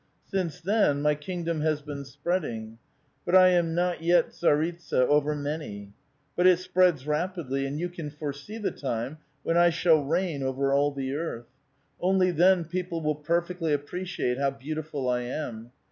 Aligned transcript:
"Since 0.33 0.61
then 0.61 1.03
my 1.03 1.13
kingdom 1.13 1.61
has 1.61 1.83
been 1.83 2.05
spreading. 2.05 2.79
But 3.23 3.35
I 3.35 3.49
am 3.49 3.75
not 3.75 4.01
yet 4.01 4.31
tsaritsa 4.31 5.05
over 5.07 5.35
many. 5.35 5.93
But 6.35 6.47
it 6.47 6.57
spreads 6.57 7.05
rapidly, 7.05 7.67
and 7.67 7.79
you 7.79 7.87
can 7.87 8.09
foresee 8.09 8.57
the 8.57 8.71
time 8.71 9.19
when 9.43 9.57
I 9.57 9.69
shall 9.69 10.03
reign 10.03 10.41
over 10.41 10.71
ail 10.73 10.89
the 10.89 11.13
earth. 11.13 11.49
Only 11.99 12.31
then 12.31 12.65
people 12.65 12.99
will 12.99 13.13
perfectly 13.13 13.73
appreciate 13.73 14.39
how 14.39 14.49
beautiful 14.49 15.07
I 15.07 15.21
am. 15.21 15.71